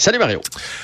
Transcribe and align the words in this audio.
Salut 0.00 0.20
Mario. 0.20 0.40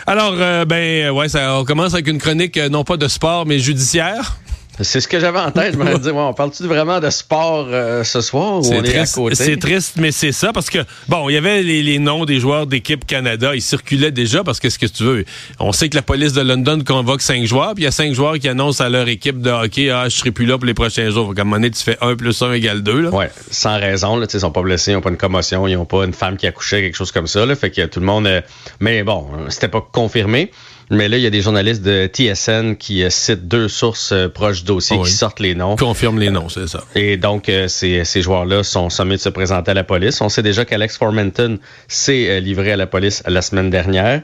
Alors, 0.09 0.35
euh, 0.37 0.65
ben 0.65 1.11
ouais, 1.11 1.29
ça, 1.29 1.61
on 1.61 1.65
commence 1.65 1.95
avec 1.95 2.09
une 2.09 2.19
chronique 2.19 2.57
euh, 2.57 2.69
non 2.69 2.83
pas 2.83 2.97
de 2.97 3.07
sport, 3.07 3.47
mais 3.47 3.61
judiciaire. 3.61 4.38
C'est 4.80 5.01
ce 5.01 5.06
que 5.06 5.20
j'avais 5.20 5.38
en 5.38 5.51
tête. 5.51 5.74
Je 5.74 5.78
me 5.78 5.98
disais, 5.98 6.10
on 6.10 6.34
parle-tu 6.34 6.64
vraiment 6.64 7.01
de 7.01 7.10
sport 7.10 7.66
euh, 7.70 8.02
ce 8.02 8.20
soir 8.20 8.60
ou 8.60 8.66
on 8.66 8.82
est 8.82 8.98
à 8.98 9.06
côté? 9.06 9.34
C'est 9.34 9.56
triste, 9.56 9.95
mais 9.98 10.10
c'est 10.10 10.32
ça 10.32 10.52
parce 10.52 10.69
que, 10.69 10.78
bon, 11.09 11.28
il 11.28 11.34
y 11.34 11.37
avait 11.37 11.62
les, 11.62 11.98
noms 11.98 12.24
des 12.24 12.41
joueurs 12.41 12.66
d'équipe 12.66 13.06
Canada. 13.06 13.55
Ils 13.55 13.62
circulaient 13.62 14.10
déjà 14.10 14.42
parce 14.42 14.59
que, 14.60 14.68
ce 14.68 14.79
que 14.79 14.87
tu 14.87 15.05
veux, 15.05 15.24
on 15.60 15.73
sait 15.73 15.88
que 15.88 15.96
la 15.96 16.02
police 16.02 16.32
de 16.32 16.41
London 16.41 16.80
convoque 16.84 17.23
cinq 17.23 17.45
joueurs, 17.45 17.74
puis 17.74 17.82
il 17.82 17.87
y 17.87 17.88
a 17.88 17.92
cinq 17.92 18.12
joueurs 18.15 18.38
qui 18.38 18.48
annoncent 18.48 18.82
à 18.82 18.88
leur 18.88 19.09
équipe 19.09 19.41
de 19.41 19.51
hockey, 19.51 19.91
ah, 19.91 20.09
je 20.09 20.16
serai 20.16 20.32
plus 20.32 20.46
là 20.46 20.59
pour 20.59 20.66
les 20.66 20.74
prochains 20.74 21.10
jours. 21.10 21.34
Comme 21.34 21.38
à 21.38 21.41
un 21.43 21.45
moment 21.45 21.56
donné, 21.56 21.70
tu 21.70 21.82
fais 21.82 21.96
1 22.01 22.16
plus 22.16 22.43
1 22.43 22.52
égale 22.52 22.82
2. 22.82 23.02
Là. 23.02 23.10
Ouais, 23.10 23.30
sans 23.51 23.79
raison. 23.79 24.16
Là, 24.16 24.27
ils 24.32 24.41
sont 24.41 24.51
pas 24.51 24.62
blessés, 24.62 24.91
ils 24.91 24.95
n'ont 24.95 25.01
pas 25.01 25.10
une 25.10 25.16
commotion, 25.16 25.68
ils 25.68 25.74
n'ont 25.74 25.84
pas 25.84 26.04
une 26.04 26.12
femme 26.12 26.37
qui 26.37 26.46
a 26.46 26.52
couché, 26.52 26.82
quelque 26.82 26.96
chose 26.96 27.12
comme 27.12 27.27
ça. 27.27 27.46
Là, 27.46 27.54
fait 27.54 27.70
que 27.70 27.87
tout 27.87 28.01
le 28.01 28.06
monde. 28.06 28.27
Euh, 28.27 28.41
mais 28.80 29.04
bon, 29.04 29.29
c'était 29.48 29.68
pas 29.68 29.87
confirmé. 29.93 30.51
Mais 30.91 31.09
là, 31.09 31.16
il 31.16 31.23
y 31.23 31.27
a 31.27 31.30
des 31.30 31.41
journalistes 31.41 31.83
de 31.83 32.06
TSN 32.06 32.77
qui 32.77 33.02
euh, 33.02 33.11
citent 33.11 33.48
deux 33.48 33.69
sources 33.69 34.12
euh, 34.12 34.29
proches 34.29 34.61
du 34.61 34.66
dossier 34.66 34.98
qui 35.02 35.10
sortent 35.10 35.40
les 35.40 35.54
noms. 35.54 35.77
Confirment 35.77 36.18
les 36.18 36.30
noms, 36.30 36.49
c'est 36.49 36.66
ça. 36.66 36.85
Et 36.95 37.16
donc, 37.16 37.49
euh, 37.49 37.68
ces, 37.68 38.04
ces 38.04 38.23
joueurs-là 38.23 38.63
sont 38.63 38.90
sommés 38.90 39.16
de 39.16 39.21
se 39.21 39.29
présenter 39.29 39.71
à 39.71 39.74
la 39.74 39.85
police. 39.85 40.21
On 40.21 40.29
sait 40.29 40.43
déjà 40.43 40.65
qu'Alex 40.65 40.99
Formenton 40.99 41.59
s'est 41.88 42.40
livré 42.40 42.73
à 42.73 42.77
la 42.77 42.87
police 42.87 43.23
la 43.27 43.43
semaine 43.43 43.71
dernière. 43.71 44.23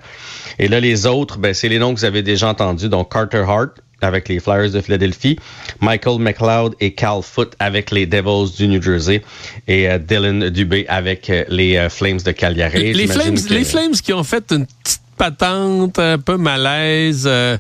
Et 0.58 0.68
là, 0.68 0.80
les 0.80 1.06
autres, 1.06 1.38
ben, 1.38 1.54
c'est 1.54 1.68
les 1.68 1.78
noms 1.78 1.94
que 1.94 2.00
vous 2.00 2.04
avez 2.04 2.22
déjà 2.22 2.48
entendus. 2.48 2.88
Donc, 2.88 3.12
Carter 3.12 3.44
Hart, 3.46 3.70
avec 4.02 4.28
les 4.28 4.40
Flyers 4.40 4.70
de 4.70 4.80
Philadelphie, 4.80 5.38
Michael 5.80 6.18
McLeod 6.20 6.74
et 6.80 6.94
Cal 6.94 7.22
Foot 7.22 7.54
avec 7.58 7.90
les 7.90 8.06
Devils 8.06 8.56
du 8.56 8.66
New 8.68 8.80
Jersey 8.80 9.22
et 9.68 9.88
Dylan 9.98 10.48
Dubé 10.48 10.86
avec 10.88 11.30
les 11.48 11.86
Flames 11.90 12.20
de 12.20 12.32
Calgary. 12.32 12.94
Les 12.94 13.06
Flames, 13.06 13.36
les 13.50 13.64
Flames 13.64 13.92
qui 13.92 14.14
ont 14.14 14.24
fait 14.24 14.52
une 14.52 14.64
petite 14.64 14.99
patente, 15.20 15.98
un 15.98 16.16
peu 16.18 16.38
malaise. 16.38 17.24
Euh, 17.26 17.58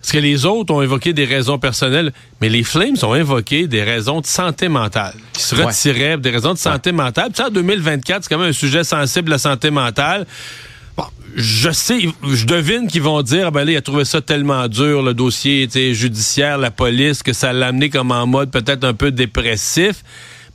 parce 0.00 0.12
que 0.12 0.18
les 0.18 0.46
autres 0.46 0.72
ont 0.72 0.80
évoqué 0.80 1.12
des 1.12 1.26
raisons 1.26 1.58
personnelles, 1.58 2.10
mais 2.40 2.48
les 2.48 2.64
Flames 2.64 2.96
ont 3.02 3.12
invoqué 3.12 3.68
des 3.68 3.82
raisons 3.82 4.20
de 4.20 4.26
santé 4.26 4.68
mentale. 4.68 5.14
Ils 5.36 5.40
se 5.40 5.54
retiraient 5.54 6.16
des 6.16 6.30
raisons 6.30 6.54
de 6.54 6.58
santé 6.58 6.90
mentale. 6.90 7.28
Puis 7.28 7.36
ça, 7.36 7.48
en 7.48 7.50
2024, 7.50 8.24
c'est 8.24 8.28
quand 8.30 8.38
même 8.38 8.48
un 8.48 8.52
sujet 8.52 8.82
sensible, 8.82 9.30
la 9.30 9.38
santé 9.38 9.70
mentale. 9.70 10.26
Bon, 10.96 11.04
je 11.36 11.70
sais, 11.70 12.00
je 12.26 12.46
devine 12.46 12.88
qu'ils 12.88 13.02
vont 13.02 13.22
dire, 13.22 13.48
ah 13.48 13.50
ben 13.50 13.64
là, 13.64 13.72
il 13.72 13.76
a 13.76 13.82
trouvé 13.82 14.04
ça 14.04 14.20
tellement 14.22 14.66
dur, 14.66 15.02
le 15.02 15.12
dossier 15.12 15.68
judiciaire, 15.94 16.56
la 16.56 16.70
police, 16.70 17.22
que 17.22 17.34
ça 17.34 17.52
l'a 17.52 17.68
amené 17.68 17.90
comme 17.90 18.10
en 18.10 18.26
mode 18.26 18.50
peut-être 18.50 18.84
un 18.84 18.94
peu 18.94 19.12
dépressif. 19.12 20.02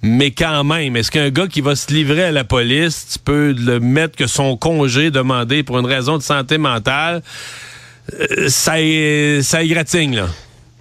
Mais 0.02 0.32
quand 0.32 0.64
même, 0.64 0.96
est-ce 0.96 1.10
qu'un 1.10 1.30
gars 1.30 1.48
qui 1.48 1.62
va 1.62 1.76
se 1.76 1.92
livrer 1.92 2.26
à 2.26 2.32
la 2.32 2.44
police, 2.44 3.08
tu 3.14 3.20
peux 3.20 3.52
le 3.52 3.80
mettre 3.80 4.16
que 4.16 4.28
son 4.28 4.56
congé 4.56 5.10
demandé 5.10 5.64
pour 5.64 5.80
une 5.80 5.86
raison 5.86 6.18
de 6.18 6.24
santé 6.24 6.58
mentale, 6.58 7.24
euh, 8.14 8.48
ça, 8.50 8.74
ça 9.42 9.64
égratigne, 9.64 10.16
là? 10.16 10.28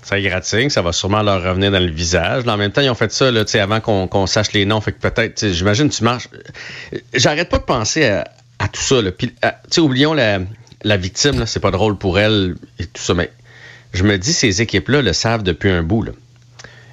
Ça 0.02 0.18
égratigne, 0.18 0.70
ça 0.70 0.82
va 0.82 0.92
sûrement 0.92 1.22
leur 1.22 1.42
revenir 1.42 1.72
dans 1.72 1.80
le 1.80 1.90
visage. 1.90 2.44
en 2.46 2.56
même 2.56 2.70
temps, 2.70 2.80
ils 2.80 2.90
ont 2.90 2.94
fait 2.94 3.10
ça 3.10 3.32
là, 3.32 3.42
avant 3.54 3.80
qu'on 3.80 4.26
sache 4.26 4.52
les 4.52 4.64
noms. 4.64 4.80
Fait 4.80 4.92
que 4.92 5.00
peut-être, 5.00 5.48
j'imagine, 5.48 5.88
tu 5.88 6.04
marches. 6.04 6.28
J'arrête 7.12 7.48
pas 7.48 7.58
de 7.58 7.64
penser 7.64 8.04
à, 8.04 8.68
tout 8.68 8.80
ça. 8.80 9.02
Là. 9.02 9.10
Puis, 9.10 9.34
oublions 9.78 10.14
la, 10.14 10.38
la 10.84 10.96
victime, 10.96 11.44
c'est 11.46 11.58
pas 11.58 11.72
drôle 11.72 11.98
pour 11.98 12.20
elle 12.20 12.54
et 12.78 12.86
tout 12.86 13.02
ça, 13.02 13.14
mais 13.14 13.32
je 13.94 14.04
me 14.04 14.16
dis, 14.16 14.32
ces 14.32 14.62
équipes-là 14.62 15.02
le 15.02 15.12
savent 15.12 15.42
depuis 15.42 15.70
un 15.70 15.82
bout. 15.82 16.02
Là. 16.02 16.12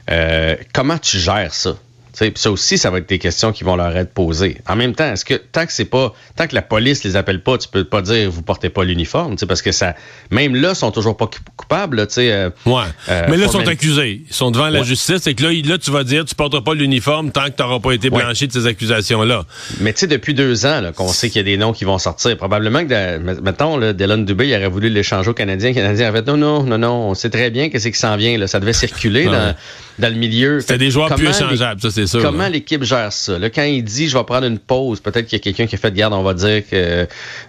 Euh, 0.10 0.56
comment 0.74 0.98
tu 0.98 1.20
gères 1.20 1.54
ça? 1.54 1.76
Ça 2.14 2.52
aussi, 2.52 2.78
ça 2.78 2.90
va 2.90 3.00
être 3.00 3.10
des 3.10 3.20
questions 3.20 3.52
qui 3.52 3.64
vont 3.64 3.76
leur 3.76 3.96
être 3.98 4.14
posées. 4.14 4.58
En 4.68 4.76
même 4.76 4.94
temps, 4.94 5.12
est-ce 5.12 5.26
que 5.26 5.34
tant 5.34 5.66
que 5.66 5.74
c'est 5.74 5.86
pas, 5.86 6.14
tant 6.36 6.48
que 6.48 6.56
la 6.56 6.62
police 6.62 7.04
les 7.04 7.16
appelle 7.16 7.42
pas, 7.42 7.58
tu 7.58 7.68
peux 7.68 7.84
pas 7.84 8.02
dire 8.02 8.30
vous 8.30 8.42
portez 8.42 8.70
pas 8.70 8.84
l'uniforme, 8.84 9.36
parce 9.48 9.62
que 9.62 9.72
ça, 9.72 9.96
même 10.32 10.56
là, 10.56 10.70
ils 10.70 10.76
sont 10.76 10.92
toujours 10.92 11.18
pas 11.18 11.30
coupables, 11.58 12.08
tu 12.08 12.14
sais. 12.14 12.32
Euh, 12.32 12.50
ouais. 12.66 12.84
Euh, 13.10 13.26
mais 13.30 13.38
là, 13.38 13.46
ils 13.46 13.52
sont 13.52 13.68
accusés, 13.68 14.24
ils 14.30 14.34
sont 14.34 14.52
devant 14.52 14.70
la 14.70 14.84
justice, 14.84 15.26
et 15.28 15.34
que 15.34 15.44
là, 15.44 15.52
là, 15.66 15.78
tu 15.78 15.92
vas 15.92 16.04
dire 16.04 16.26
tu 16.26 16.36
porteras 16.36 16.62
pas 16.62 16.74
l'uniforme 16.74 17.32
tant 17.32 17.46
que 17.46 17.52
tu 17.52 17.64
n'auras 17.64 17.80
pas 17.80 17.92
été 17.92 18.10
blanchi 18.10 18.48
de 18.48 18.54
ces 18.54 18.68
accusations-là. 18.68 19.46
Mais 19.80 19.94
tu 19.94 20.02
sais, 20.02 20.08
depuis 20.08 20.34
deux 20.34 20.66
ans, 20.66 20.82
qu'on 20.96 21.08
sait 21.08 21.30
qu'il 21.30 21.38
y 21.38 21.42
a 21.42 21.44
des 21.44 21.58
noms 21.58 21.74
qui 21.74 21.86
vont 21.86 21.98
sortir, 21.98 22.38
probablement 22.38 22.86
que, 22.86 23.18
mettons, 23.18 23.78
là, 23.78 23.94
Dylan 23.94 24.26
Dubé, 24.26 24.48
il 24.48 24.56
aurait 24.56 24.68
voulu 24.68 24.90
l'échanger 24.90 25.30
au 25.30 25.34
Canadien, 25.34 25.70
le 25.70 25.76
Canadien 25.76 26.10
aurait 26.10 26.20
fait 26.20 26.28
non, 26.28 26.38
non, 26.38 26.64
non, 26.64 26.78
non, 26.78 27.10
on 27.10 27.14
sait 27.14 27.30
très 27.30 27.50
bien 27.50 27.70
que 27.70 27.80
c'est 27.80 27.92
qui 27.92 28.00
s'en 28.00 28.16
vient, 28.18 28.38
là, 28.38 28.48
ça 28.48 28.60
devait 28.60 28.74
circuler 28.74 29.26
dans, 29.26 29.56
dans, 30.00 30.14
le 30.14 30.20
milieu. 30.20 30.60
C'était 30.60 30.78
des 30.78 30.92
joueurs 30.92 31.14
plus 31.16 31.28
échangeables, 31.28 31.82
ça, 31.82 31.92
c'est 31.92 32.03
Comment 32.12 32.48
l'équipe 32.48 32.84
gère 32.84 33.12
ça? 33.12 33.40
Là, 33.40 33.50
quand 33.50 33.64
il 33.64 33.84
dit 33.84 34.10
je 34.10 34.18
vais 34.18 34.24
prendre 34.24 34.46
une 34.46 34.60
pause, 34.60 35.00
peut-être 35.00 35.28
qu'il 35.28 35.38
y 35.38 35.42
a 35.42 35.44
quelqu'un 35.44 35.68
qui 35.68 35.76
a 35.76 35.78
fait 35.78 35.92
de 35.92 35.96
garde, 35.96 36.14
on 36.14 36.24
va 36.24 36.34
dire 36.34 36.64
que 36.70 37.08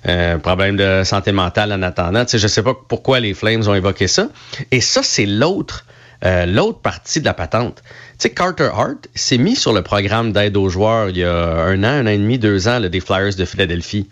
euh, 0.08 0.38
problème 0.38 0.76
de 0.76 1.02
santé 1.04 1.32
mentale 1.32 1.72
en 1.72 1.82
attendant. 1.82 2.24
Je 2.28 2.36
ne 2.36 2.48
sais 2.48 2.62
pas 2.62 2.74
pourquoi 2.88 3.20
les 3.20 3.34
Flames 3.34 3.66
ont 3.68 3.74
évoqué 3.74 4.08
ça. 4.08 4.28
Et 4.70 4.80
ça, 4.80 5.02
c'est 5.02 5.26
l'autre. 5.26 5.84
Euh, 6.24 6.46
l'autre 6.46 6.78
partie 6.78 7.20
de 7.20 7.26
la 7.26 7.34
patente. 7.34 7.82
Tu 7.84 7.90
sais, 8.18 8.30
Carter 8.30 8.70
Hart 8.72 9.08
s'est 9.14 9.36
mis 9.36 9.56
sur 9.56 9.74
le 9.74 9.82
programme 9.82 10.32
d'aide 10.32 10.56
aux 10.56 10.70
joueurs 10.70 11.10
il 11.10 11.18
y 11.18 11.24
a 11.24 11.34
un 11.34 11.82
an, 11.84 11.88
un 11.88 12.06
an 12.06 12.10
et 12.10 12.16
demi, 12.16 12.38
deux 12.38 12.66
ans, 12.66 12.80
des 12.80 13.00
Flyers 13.00 13.34
de 13.34 13.44
Philadelphie. 13.44 14.08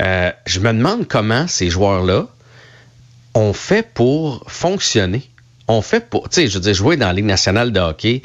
Euh, 0.00 0.32
je 0.46 0.60
me 0.60 0.72
demande 0.72 1.06
comment 1.06 1.46
ces 1.46 1.70
joueurs-là 1.70 2.26
ont 3.34 3.52
fait 3.52 3.88
pour 3.94 4.44
fonctionner. 4.48 5.22
On 5.68 5.80
fait 5.80 6.08
pour, 6.08 6.28
tu 6.28 6.42
sais, 6.42 6.48
je 6.48 6.54
veux 6.54 6.60
dire, 6.60 6.74
jouer 6.74 6.96
dans 6.96 7.06
la 7.06 7.12
Ligue 7.12 7.24
nationale 7.24 7.72
de 7.72 7.80
hockey, 7.80 8.22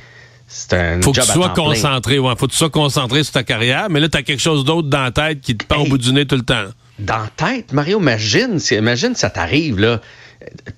c'est 0.49 0.73
un 0.73 1.01
faut 1.01 1.11
que 1.11 1.21
tu 1.21 1.27
sois 1.27 1.49
concentré, 1.49 2.17
ouais, 2.17 2.33
faut 2.35 2.47
que 2.47 2.51
tu 2.51 2.57
sois 2.57 2.71
concentré 2.71 3.23
sur 3.23 3.33
ta 3.33 3.43
carrière, 3.43 3.87
mais 3.89 3.99
là, 3.99 4.09
tu 4.09 4.17
as 4.17 4.23
quelque 4.23 4.41
chose 4.41 4.65
d'autre 4.65 4.89
dans 4.89 5.03
la 5.03 5.11
tête 5.11 5.41
qui 5.41 5.55
te 5.55 5.63
pend 5.63 5.77
au 5.77 5.85
bout 5.85 5.99
du 5.99 6.11
nez 6.11 6.25
tout 6.25 6.35
le 6.35 6.41
temps. 6.41 6.65
Dans 6.99 7.27
tête, 7.37 7.71
Mario, 7.71 7.99
imagine, 7.99 8.59
imagine 8.71 9.15
ça 9.15 9.29
t'arrive, 9.29 9.79
là. 9.79 10.01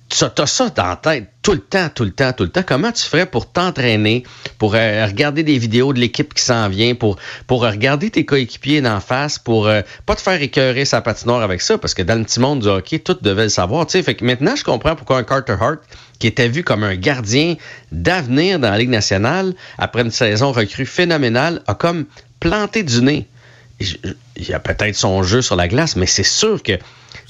Tu 0.08 0.24
as 0.24 0.46
ça 0.46 0.70
dans 0.70 0.86
la 0.86 0.96
tête 0.96 1.28
tout 1.40 1.52
le 1.52 1.60
temps, 1.60 1.88
tout 1.92 2.04
le 2.04 2.10
temps, 2.10 2.32
tout 2.32 2.42
le 2.44 2.50
temps. 2.50 2.62
Comment 2.66 2.90
tu 2.90 3.04
ferais 3.04 3.26
pour 3.26 3.50
t'entraîner, 3.50 4.24
pour 4.58 4.74
euh, 4.74 5.06
regarder 5.06 5.42
des 5.42 5.58
vidéos 5.58 5.92
de 5.92 6.00
l'équipe 6.00 6.34
qui 6.34 6.42
s'en 6.42 6.68
vient, 6.68 6.94
pour, 6.94 7.16
pour 7.46 7.62
regarder 7.62 8.10
tes 8.10 8.24
coéquipiers 8.24 8.80
d'en 8.80 9.00
face, 9.00 9.38
pour 9.38 9.66
euh, 9.66 9.82
pas 10.04 10.16
te 10.16 10.20
faire 10.20 10.40
écœurer 10.40 10.84
sa 10.84 11.00
patinoire 11.00 11.42
avec 11.42 11.60
ça, 11.60 11.78
parce 11.78 11.94
que 11.94 12.02
dans 12.02 12.16
le 12.16 12.24
petit 12.24 12.40
monde 12.40 12.60
du 12.60 12.68
hockey, 12.68 12.98
tout 12.98 13.16
devait 13.20 13.44
le 13.44 13.48
savoir. 13.48 13.88
Fait 13.90 14.14
que 14.14 14.24
maintenant, 14.24 14.56
je 14.56 14.64
comprends 14.64 14.96
pourquoi 14.96 15.18
un 15.18 15.24
Carter 15.24 15.56
Hart, 15.60 15.80
qui 16.18 16.26
était 16.26 16.48
vu 16.48 16.62
comme 16.64 16.84
un 16.84 16.96
gardien 16.96 17.56
d'avenir 17.90 18.58
dans 18.58 18.70
la 18.70 18.78
Ligue 18.78 18.90
nationale, 18.90 19.54
après 19.78 20.02
une 20.02 20.10
saison 20.10 20.52
recrue 20.52 20.86
phénoménale, 20.86 21.62
a 21.66 21.74
comme 21.74 22.06
planté 22.40 22.82
du 22.82 23.02
nez. 23.02 23.28
Il 24.36 24.48
y 24.48 24.52
a 24.52 24.58
peut-être 24.58 24.96
son 24.96 25.22
jeu 25.22 25.42
sur 25.42 25.56
la 25.56 25.68
glace, 25.68 25.96
mais 25.96 26.06
c'est 26.06 26.22
sûr 26.22 26.62
que 26.62 26.78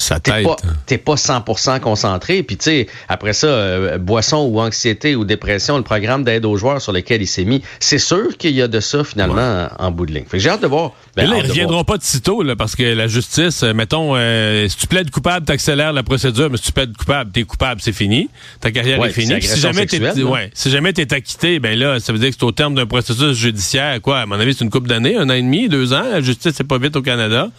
sa 0.02 0.20
tête. 0.20 0.46
T'es 0.86 0.98
pas, 0.98 1.14
pas 1.16 1.40
100% 1.40 1.80
concentré. 1.80 2.42
Puis, 2.42 2.56
tu 2.56 2.64
sais, 2.64 2.86
après 3.08 3.32
ça, 3.32 3.46
euh, 3.46 3.98
boisson 3.98 4.48
ou 4.50 4.60
anxiété 4.60 5.16
ou 5.16 5.24
dépression, 5.24 5.76
le 5.76 5.82
programme 5.82 6.24
d'aide 6.24 6.44
aux 6.44 6.56
joueurs 6.56 6.80
sur 6.80 6.92
lequel 6.92 7.22
il 7.22 7.26
s'est 7.26 7.44
mis, 7.44 7.62
c'est 7.80 7.98
sûr 7.98 8.36
qu'il 8.36 8.52
y 8.52 8.62
a 8.62 8.68
de 8.68 8.80
ça, 8.80 9.04
finalement, 9.04 9.68
en, 9.78 9.90
bout 9.90 10.06
de 10.06 10.12
ligne. 10.12 10.24
Fait 10.24 10.38
que 10.38 10.42
j'ai 10.42 10.50
hâte 10.50 10.62
de 10.62 10.66
voir. 10.66 10.92
Ben, 11.16 11.28
là, 11.28 11.36
ils 11.38 11.44
ne 11.44 11.48
reviendront 11.48 11.84
pas 11.84 11.98
de 11.98 12.02
sitôt, 12.02 12.42
là, 12.42 12.56
parce 12.56 12.76
que 12.76 12.82
la 12.82 13.06
justice, 13.06 13.62
euh, 13.62 13.72
mettons, 13.72 14.12
euh, 14.16 14.68
si 14.68 14.76
tu 14.76 14.86
plaides 14.86 15.10
coupable, 15.10 15.46
t'accélères 15.46 15.92
la 15.92 16.02
procédure, 16.02 16.50
mais 16.50 16.56
si 16.56 16.64
tu 16.64 16.72
plaides 16.72 16.96
coupable, 16.96 17.30
t'es 17.30 17.44
coupable, 17.44 17.80
c'est 17.82 17.92
fini. 17.92 18.28
Ta 18.60 18.70
carrière 18.70 19.04
est 19.04 19.10
finie. 19.10 19.40
Si 19.42 19.60
jamais 19.60 19.86
t'es, 19.86 20.22
ouais, 20.22 20.50
si 20.54 20.70
jamais 20.70 20.92
t'es 20.92 21.12
acquitté, 21.12 21.58
ben 21.58 21.78
là, 21.78 22.00
ça 22.00 22.12
veut 22.12 22.18
dire 22.18 22.30
que 22.30 22.36
c'est 22.38 22.44
au 22.44 22.52
terme 22.52 22.74
d'un 22.74 22.86
processus 22.86 23.36
judiciaire, 23.36 24.00
quoi. 24.00 24.20
À 24.20 24.26
mon 24.26 24.38
avis, 24.38 24.54
c'est 24.54 24.64
une 24.64 24.70
couple 24.70 24.88
d'années, 24.88 25.16
un 25.16 25.28
an 25.28 25.34
et 25.34 25.42
demi, 25.42 25.68
deux 25.68 25.92
ans. 25.92 26.04
La 26.10 26.20
justice, 26.20 26.52
c'est 26.56 26.66
pas 26.66 26.78
vite 26.78 26.96
au 26.96 27.02
Canada. 27.02 27.50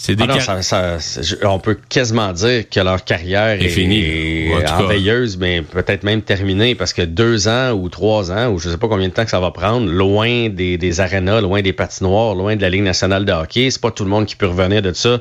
C'est 0.00 0.14
des 0.14 0.22
ah 0.22 1.00
on 1.42 1.58
peut 1.58 1.76
quasiment 1.88 2.32
dire 2.32 2.68
que 2.70 2.78
leur 2.78 3.02
carrière 3.02 3.60
est, 3.60 3.68
finie. 3.68 4.48
en 4.68 4.86
veilleuse, 4.86 5.36
mais 5.36 5.60
peut-être 5.60 6.04
même 6.04 6.22
terminée, 6.22 6.76
parce 6.76 6.92
que 6.92 7.02
deux 7.02 7.48
ans 7.48 7.72
ou 7.72 7.88
trois 7.88 8.30
ans, 8.30 8.52
ou 8.52 8.60
je 8.60 8.70
sais 8.70 8.76
pas 8.76 8.86
combien 8.86 9.08
de 9.08 9.12
temps 9.12 9.24
que 9.24 9.30
ça 9.30 9.40
va 9.40 9.50
prendre, 9.50 9.90
loin 9.90 10.50
des, 10.50 10.78
des 10.78 11.00
arénas, 11.00 11.40
loin 11.40 11.62
des 11.62 11.72
patinoires, 11.72 12.36
loin 12.36 12.54
de 12.54 12.62
la 12.62 12.70
Ligue 12.70 12.84
nationale 12.84 13.24
de 13.24 13.32
hockey, 13.32 13.72
c'est 13.72 13.80
pas 13.80 13.90
tout 13.90 14.04
le 14.04 14.10
monde 14.10 14.26
qui 14.26 14.36
peut 14.36 14.46
revenir 14.46 14.82
de 14.82 14.92
ça 14.92 15.20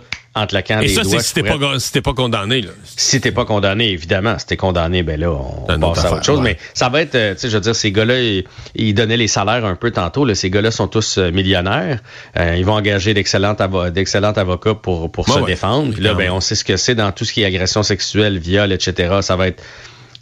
Et 0.82 0.88
ça, 0.88 1.02
doigts. 1.04 1.12
c'est 1.20 1.20
si 1.28 1.34
t'es 1.34 1.44
pas, 1.44 1.58
si 1.80 1.92
t'es 1.92 2.02
pas 2.02 2.14
condamné. 2.14 2.62
Là. 2.62 2.70
Si 2.86 3.20
t'es 3.22 3.32
pas 3.32 3.46
condamné, 3.46 3.90
évidemment. 3.92 4.38
Si 4.40 4.46
t'es 4.46 4.58
condamné, 4.58 5.04
ben 5.04 5.20
là, 5.20 5.32
on 5.32 5.80
passe 5.80 6.06
à 6.06 6.14
autre 6.14 6.26
chose. 6.26 6.40
ouais. 6.40 6.44
Mais 6.44 6.58
ça 6.74 6.90
va 6.90 7.02
être, 7.02 7.16
euh, 7.16 7.34
tu 7.34 7.42
sais, 7.42 7.50
je 7.50 7.56
veux 7.56 7.62
dire, 7.62 7.76
ces 7.76 7.92
gars-là, 7.92 8.20
ils, 8.22 8.44
ils 8.76 8.94
donnaient 8.94 9.18
les 9.18 9.28
salaires 9.28 9.66
un 9.66 9.76
peu 9.76 9.92
tantôt. 9.92 10.26
Là. 10.26 10.36
Ces 10.36 10.50
gars-là 10.50 10.72
sont 10.72 10.88
tous 10.88 11.18
euh, 11.18 11.32
millionnaires. 11.32 12.00
Euh, 12.38 12.56
ils 12.58 12.66
vont 12.66 12.74
engager 12.74 13.14
d'excellents 13.14 13.54
avo- 13.54 13.90
d'excellents 13.92 14.32
avocats 14.34 14.76
pour, 14.76 15.12
pour 15.12 15.28
se 15.28 15.40
ouais. 15.40 15.46
défendre. 15.46 15.94
Puis 15.94 16.04
là, 16.04 16.14
ben, 16.14 16.32
on 16.32 16.42
sait 16.42 16.56
ce 16.56 16.64
que 16.64 16.78
c'est 16.78 16.96
dans 16.96 17.12
tout 17.12 17.26
ce 17.26 17.34
qui 17.34 17.42
est 17.42 17.46
agression 17.46 17.84
sexuelle, 17.84 18.38
viol, 18.38 18.72
etc. 18.72 19.18
Ça 19.22 19.36
va 19.36 19.48
être 19.48 19.64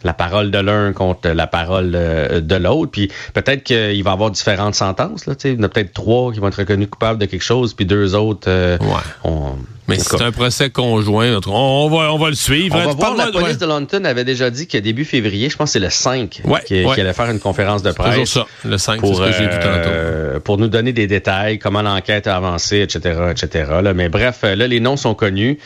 la 0.05 0.13
parole 0.13 0.51
de 0.51 0.59
l'un 0.59 0.93
contre 0.93 1.27
la 1.29 1.47
parole 1.47 1.91
euh, 1.95 2.39
de 2.39 2.55
l'autre. 2.55 2.91
Puis 2.91 3.11
peut-être 3.33 3.63
qu'il 3.63 4.03
va 4.03 4.11
y 4.11 4.13
avoir 4.13 4.31
différentes 4.31 4.75
sentences. 4.75 5.25
Là, 5.25 5.33
il 5.43 5.55
y 5.55 5.59
en 5.59 5.63
a 5.63 5.67
peut-être 5.69 5.93
trois 5.93 6.31
qui 6.31 6.39
vont 6.39 6.47
être 6.47 6.59
reconnus 6.59 6.87
coupables 6.89 7.19
de 7.19 7.25
quelque 7.25 7.43
chose, 7.43 7.73
puis 7.73 7.85
deux 7.85 8.15
autres... 8.15 8.47
euh, 8.47 8.77
Ouais. 8.79 8.87
on- 9.23 9.55
Mais 9.87 9.99
c'est 9.99 10.21
un 10.21 10.31
procès 10.31 10.69
conjoint. 10.69 11.39
On 11.47 11.89
va, 11.89 12.11
on 12.13 12.17
va 12.17 12.29
le 12.29 12.35
suivre. 12.35 12.75
On 12.75 12.79
Hein, 12.79 12.85
va 12.87 12.93
voir, 12.93 13.15
la 13.15 13.27
police 13.31 13.47
ouais. 13.49 13.55
de 13.57 13.65
London 13.65 14.03
avait 14.05 14.23
déjà 14.23 14.49
dit 14.49 14.67
que 14.67 14.77
début 14.79 15.05
février, 15.05 15.49
je 15.49 15.57
pense 15.57 15.69
que 15.69 15.73
c'est 15.73 15.79
le 15.79 15.89
5, 15.91 16.41
Ouais, 16.45 16.61
qui, 16.65 16.83
ouais. 16.83 16.93
qui 16.95 17.01
allait 17.01 17.13
faire 17.13 17.29
une 17.29 17.39
conférence 17.39 17.83
de 17.83 17.91
presse. 17.91 18.11
Toujours 18.13 18.27
ça. 18.27 18.45
Le 18.67 18.77
5, 18.77 18.93
c'est 18.95 18.99
Pour, 19.01 19.15
ce 19.15 19.21
que 19.21 19.31
j'ai 19.31 19.43
vu 19.43 19.49
tantôt. 19.59 19.65
euh, 19.89 20.39
pour 20.39 20.57
nous 20.57 20.67
donner 20.69 20.91
des 20.93 21.05
détails, 21.07 21.59
comment 21.59 21.81
l'enquête 21.83 22.25
a 22.27 22.35
avancé, 22.35 22.79
etc., 22.81 23.15
etc. 23.31 23.71
là. 23.83 23.93
Mais 23.93 24.09
bref, 24.09 24.39
là, 24.43 24.55
les 24.67 24.79
noms 24.79 24.97
sont 24.97 25.13
connus. 25.15 25.59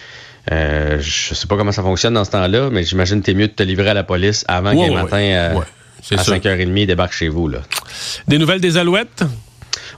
Euh, 0.52 0.98
je 1.00 1.34
sais 1.34 1.48
pas 1.48 1.58
comment 1.58 1.72
ça 1.72 1.82
fonctionne 1.84 2.14
dans 2.14 2.24
ce 2.26 2.32
temps-là, 2.32 2.70
mais 2.72 2.84
j'imagine 2.84 3.22
que 3.22 3.26
t'es 3.28 3.34
mieux 3.34 3.48
de 3.48 3.54
te 3.54 3.64
livrer 3.64 3.90
à 3.90 3.94
la 3.94 4.04
police 4.04 4.46
avant 4.48 4.74
Ouais, 4.74 4.88
que 4.88 4.94
ouais, 4.94 5.02
matin 5.04 5.18
euh, 5.18 5.56
ouais. 5.56 5.66
C'est 6.02 6.16
à 6.18 6.24
ça. 6.24 6.38
5h30 6.38 6.72
il 6.78 6.88
débarque 6.88 7.12
chez 7.14 7.28
vous. 7.28 7.48
Là. 7.50 7.60
Des 8.28 8.38
nouvelles 8.38 8.62
des 8.62 8.78
Alouettes? 8.78 9.24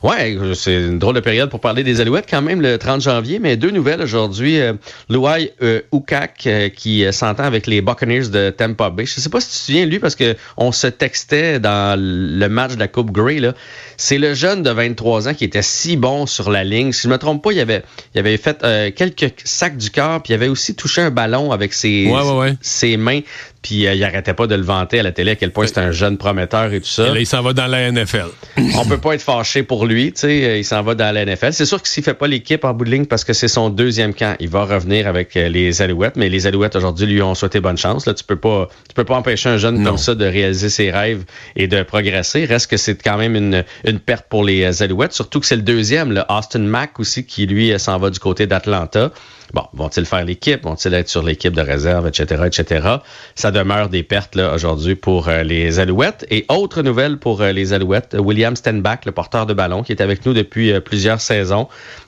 Ouais, 0.03 0.35
c'est 0.55 0.73
une 0.73 0.97
drôle 0.97 1.13
de 1.13 1.19
période 1.19 1.49
pour 1.51 1.59
parler 1.59 1.83
des 1.83 2.01
Alouettes 2.01 2.25
quand 2.27 2.41
même 2.41 2.59
le 2.59 2.79
30 2.79 3.01
janvier, 3.01 3.37
mais 3.37 3.55
deux 3.55 3.69
nouvelles 3.69 4.01
aujourd'hui. 4.01 4.59
Euh, 4.59 4.73
Louai 5.09 5.53
euh, 5.61 5.81
Ukak 5.93 6.47
euh, 6.47 6.69
qui 6.69 7.05
euh, 7.05 7.11
s'entend 7.11 7.43
avec 7.43 7.67
les 7.67 7.81
Buccaneers 7.81 8.29
de 8.29 8.49
Tampa 8.49 8.89
Bay. 8.89 9.05
Je 9.05 9.19
sais 9.19 9.29
pas 9.29 9.39
si 9.39 9.49
tu 9.49 9.53
te 9.53 9.59
souviens 9.65 9.85
lui 9.85 9.99
parce 9.99 10.15
que 10.15 10.35
on 10.57 10.71
se 10.71 10.87
textait 10.87 11.59
dans 11.59 11.99
le 11.99 12.47
match 12.47 12.73
de 12.73 12.79
la 12.79 12.87
Coupe 12.87 13.11
Grey 13.11 13.39
là. 13.39 13.53
C'est 13.97 14.17
le 14.17 14.33
jeune 14.33 14.63
de 14.63 14.71
23 14.71 15.27
ans 15.29 15.33
qui 15.35 15.43
était 15.43 15.61
si 15.61 15.97
bon 15.97 16.25
sur 16.25 16.49
la 16.49 16.63
ligne. 16.63 16.91
Si 16.93 17.03
je 17.03 17.07
me 17.07 17.19
trompe 17.19 17.43
pas, 17.43 17.51
il 17.51 17.59
avait 17.59 17.83
il 18.15 18.19
avait 18.19 18.37
fait 18.37 18.57
euh, 18.63 18.89
quelques 18.89 19.33
sacs 19.43 19.77
du 19.77 19.91
corps, 19.91 20.23
puis 20.23 20.33
il 20.33 20.35
avait 20.35 20.47
aussi 20.47 20.73
touché 20.73 21.01
un 21.01 21.11
ballon 21.11 21.51
avec 21.51 21.73
ses 21.73 22.07
Ouais, 22.07 22.21
ouais, 22.23 22.37
ouais. 22.39 22.53
ses 22.61 22.97
mains, 22.97 23.19
puis 23.61 23.87
euh, 23.87 23.93
il 23.93 24.03
arrêtait 24.03 24.33
pas 24.33 24.47
de 24.47 24.55
le 24.55 24.63
vanter 24.63 24.99
à 24.99 25.03
la 25.03 25.11
télé 25.11 25.31
à 25.31 25.35
quel 25.35 25.51
point 25.51 25.67
c'était 25.67 25.81
un 25.81 25.91
jeune 25.91 26.17
prometteur 26.17 26.73
et 26.73 26.81
tout 26.81 26.87
ça 26.87 27.07
Et 27.07 27.11
là, 27.13 27.19
il 27.19 27.27
s'en 27.27 27.41
va 27.41 27.53
dans 27.53 27.67
la 27.67 27.91
NFL. 27.91 28.27
on 28.77 28.85
peut 28.85 28.97
pas 28.97 29.13
être 29.13 29.21
fâché 29.21 29.63
pour 29.63 29.85
lui, 29.85 30.11
tu 30.13 30.21
sais, 30.21 30.43
euh, 30.43 30.57
il 30.57 30.65
s'en 30.65 30.81
va 30.81 30.95
dans 30.95 31.13
la 31.13 31.25
NFL. 31.25 31.53
C'est 31.53 31.65
sûr 31.65 31.81
que 31.81 31.87
s'il 31.87 32.03
fait 32.03 32.13
pas 32.13 32.27
l'équipe 32.27 32.63
en 32.63 32.73
bout 32.73 32.85
de 32.85 32.89
ligne 32.91 33.05
parce 33.05 33.23
que 33.23 33.33
c'est 33.33 33.47
son 33.47 33.69
deuxième 33.69 34.13
camp, 34.13 34.35
il 34.39 34.49
va 34.49 34.65
revenir 34.65 35.07
avec 35.07 35.35
euh, 35.37 35.47
les 35.49 35.81
Alouettes, 35.81 36.15
mais 36.15 36.29
les 36.29 36.47
Alouettes 36.47 36.75
aujourd'hui 36.75 37.05
lui 37.05 37.21
ont 37.21 37.35
souhaité 37.35 37.59
bonne 37.59 37.77
chance. 37.77 38.05
Là, 38.05 38.13
tu 38.13 38.23
peux 38.23 38.35
pas, 38.35 38.67
tu 38.87 38.95
peux 38.95 39.05
pas 39.05 39.15
empêcher 39.15 39.49
un 39.49 39.57
jeune 39.57 39.79
Non. 39.79 39.91
comme 39.91 39.97
ça 39.97 40.15
de 40.15 40.25
réaliser 40.25 40.69
ses 40.69 40.91
rêves 40.91 41.23
et 41.55 41.67
de 41.67 41.83
progresser. 41.83 42.45
Reste 42.45 42.69
que 42.69 42.77
c'est 42.77 43.01
quand 43.01 43.17
même 43.17 43.35
une, 43.35 43.63
une 43.85 43.99
perte 43.99 44.25
pour 44.29 44.43
les 44.43 44.63
euh, 44.63 44.83
Alouettes, 44.83 45.13
surtout 45.13 45.39
que 45.39 45.45
c'est 45.45 45.55
le 45.55 45.61
deuxième, 45.61 46.11
le 46.11 46.23
Austin 46.29 46.59
Mack 46.59 46.99
aussi 46.99 47.25
qui 47.25 47.45
lui 47.45 47.77
s'en 47.79 47.97
va 47.99 48.09
du 48.09 48.19
côté 48.19 48.47
d'Atlanta. 48.47 49.11
Bon, 49.53 49.63
vont-ils 49.73 50.05
faire 50.05 50.23
l'équipe? 50.23 50.63
Vont-ils 50.63 50.93
être 50.93 51.09
sur 51.09 51.23
l'équipe 51.23 51.53
de 51.53 51.61
réserve, 51.61 52.07
etc., 52.07 52.43
etc.? 52.45 52.87
Ça 53.35 53.50
demeure 53.51 53.89
des 53.89 54.03
pertes 54.03 54.37
aujourd'hui 54.37 54.95
pour 54.95 55.27
euh, 55.27 55.43
les 55.43 55.79
Alouettes. 55.79 56.25
Et 56.29 56.45
autre 56.49 56.81
nouvelle 56.81 57.17
pour 57.17 57.41
euh, 57.41 57.51
les 57.51 57.73
Alouettes, 57.73 58.15
William 58.17 58.55
Stenbach, 58.55 59.05
le 59.05 59.11
porteur 59.11 59.45
de 59.45 59.53
ballon, 59.53 59.83
qui 59.83 59.91
est 59.91 60.01
avec 60.01 60.25
nous 60.25 60.33
depuis 60.33 60.71
euh, 60.71 60.79
plusieurs 60.79 61.21
saisons, 61.21 61.67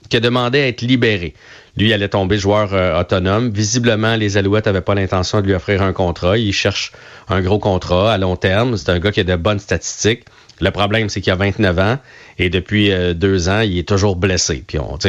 qui 0.10 0.18
a 0.18 0.20
demandé 0.20 0.60
à 0.60 0.68
être 0.68 0.82
libéré. 0.82 1.34
Lui 1.78 1.94
allait 1.94 2.10
tomber 2.10 2.38
joueur 2.38 3.00
autonome. 3.00 3.50
Visiblement, 3.50 4.16
les 4.16 4.38
Alouettes 4.38 4.68
n'avaient 4.68 4.82
pas 4.82 4.94
l'intention 4.94 5.42
de 5.42 5.48
lui 5.48 5.56
offrir 5.56 5.82
un 5.82 5.92
contrat. 5.92 6.38
Il 6.38 6.54
cherche 6.54 6.92
un 7.30 7.42
gros 7.42 7.58
contrat 7.58 8.14
à 8.14 8.18
long 8.20 8.36
terme. 8.36 8.78
C'est 8.78 8.90
un 8.90 9.00
gars 9.00 9.12
qui 9.12 9.22
a 9.22 9.24
de 9.24 9.36
bonnes 9.36 9.58
statistiques. 9.58 10.26
Le 10.62 10.70
problème, 10.70 11.10
c'est 11.10 11.20
qu'il 11.20 11.34
a 11.34 11.36
29 11.36 11.80
ans 11.80 11.98
et 12.38 12.52
depuis 12.52 12.92
deux 13.16 13.50
ans, 13.50 13.62
il 13.62 13.80
est 13.80 13.88
toujours 13.88 14.16
blessé. 14.16 14.64
Puis 14.68 14.78
on, 14.78 15.00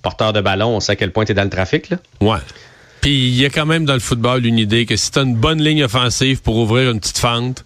porteur 0.00 0.32
de 0.32 0.40
ballon, 0.40 0.76
on 0.76 0.80
sait 0.80 0.92
à 0.92 0.96
quel 0.96 1.10
point 1.10 1.24
tu 1.24 1.32
es 1.32 1.34
dans 1.34 1.42
le 1.42 1.50
trafic. 1.50 1.90
Là. 1.90 1.96
Ouais. 2.20 2.38
Puis 3.02 3.28
il 3.28 3.34
y 3.34 3.44
a 3.44 3.50
quand 3.50 3.66
même 3.66 3.84
dans 3.84 3.94
le 3.94 4.00
football 4.00 4.46
une 4.46 4.58
idée 4.58 4.86
que 4.86 4.96
si 4.96 5.10
tu 5.10 5.18
as 5.18 5.22
une 5.22 5.34
bonne 5.34 5.60
ligne 5.60 5.84
offensive 5.84 6.40
pour 6.40 6.56
ouvrir 6.56 6.90
une 6.90 7.00
petite 7.00 7.18
fente, 7.18 7.64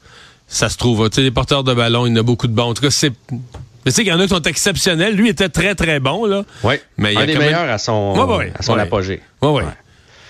ça 0.48 0.68
se 0.70 0.78
trouve. 0.78 1.08
Tu 1.10 1.16
sais, 1.16 1.22
les 1.22 1.30
porteurs 1.30 1.62
de 1.62 1.74
ballon, 1.74 2.06
il 2.06 2.10
y 2.10 2.12
en 2.14 2.16
a 2.16 2.22
beaucoup 2.22 2.46
de 2.48 2.52
bons. 2.52 2.70
En 2.70 2.74
tout 2.74 2.82
cas, 2.82 2.90
c'est. 2.90 3.12
Mais 3.30 3.92
tu 3.92 3.92
sais 3.92 4.02
qu'il 4.02 4.12
y 4.12 4.16
en 4.16 4.18
a 4.18 4.22
qui 4.24 4.30
sont 4.30 4.42
exceptionnels. 4.42 5.14
Lui 5.14 5.28
était 5.28 5.50
très, 5.50 5.74
très 5.74 6.00
bon, 6.00 6.24
là. 6.24 6.44
Ouais. 6.64 6.82
Mais 6.96 7.12
il 7.12 7.14
y 7.14 7.18
a 7.18 7.20
un 7.20 7.26
des 7.26 7.32
quand 7.34 7.38
même- 7.38 7.48
meilleurs 7.50 7.70
à 7.70 7.78
son, 7.78 8.14
Ouais, 8.16 8.36
ouais, 8.36 8.52
à 8.58 8.62
son 8.62 8.74
ouais. 8.74 8.80
apogée. 8.80 9.20
Ouais, 9.42 9.50
ouais. 9.50 9.62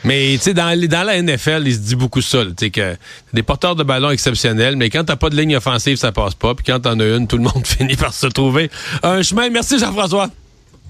Mais 0.02 0.32
tu 0.34 0.38
sais, 0.38 0.54
dans, 0.54 0.66
la 1.06 1.16
NFL, 1.22 1.62
il 1.66 1.74
se 1.74 1.78
dit 1.78 1.96
beaucoup 1.96 2.20
ça. 2.20 2.44
Tu 2.44 2.52
sais, 2.58 2.70
que 2.70 2.96
des 3.32 3.42
porteurs 3.42 3.76
de 3.76 3.84
ballon 3.84 4.10
exceptionnels, 4.10 4.76
mais 4.76 4.90
quand 4.90 5.04
t'as 5.04 5.16
pas 5.16 5.30
de 5.30 5.36
ligne 5.36 5.56
offensive, 5.56 5.96
ça 5.96 6.10
passe 6.10 6.34
pas. 6.34 6.54
Puis 6.54 6.64
quand 6.64 6.80
t'en 6.80 6.98
as 6.98 7.04
une, 7.16 7.28
tout 7.28 7.36
le 7.36 7.44
monde 7.44 7.64
finit 7.64 7.96
par 7.96 8.12
se 8.12 8.26
trouver 8.26 8.70
un 9.04 9.22
chemin. 9.22 9.50
Merci 9.50 9.78
Jean-François. 9.78 10.30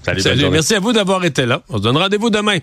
Salut, 0.03 0.21
Salut. 0.21 0.49
Merci 0.49 0.73
à 0.75 0.79
vous 0.79 0.93
d'avoir 0.93 1.23
été 1.23 1.45
là. 1.45 1.61
On 1.69 1.77
se 1.77 1.83
donne 1.83 1.97
rendez-vous 1.97 2.29
demain. 2.31 2.57